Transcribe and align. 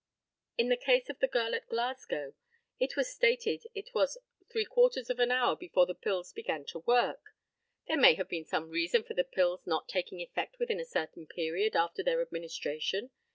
In 0.57 0.69
the 0.69 0.77
case 0.77 1.11
of 1.11 1.19
the 1.19 1.27
girl 1.27 1.53
at 1.53 1.67
Glasgow, 1.69 2.33
it 2.79 2.97
was 2.97 3.13
stated 3.13 3.61
that 3.61 3.69
it 3.75 3.93
was 3.93 4.17
three 4.51 4.65
quarters 4.65 5.11
of 5.11 5.19
an 5.19 5.29
hour 5.29 5.55
before 5.55 5.85
the 5.85 5.93
pills 5.93 6.33
began 6.33 6.65
to 6.69 6.79
work. 6.79 7.35
There 7.85 7.97
may 8.01 8.15
have 8.15 8.27
been 8.27 8.45
some 8.45 8.71
reason 8.71 9.03
for 9.03 9.13
the 9.13 9.23
pills 9.23 9.67
not 9.67 9.87
taking 9.87 10.19
effect 10.19 10.57
within 10.57 10.79
a 10.79 10.85
certain 10.85 11.27
period 11.27 11.75
after 11.75 12.01
their 12.01 12.19
administration. 12.19 13.11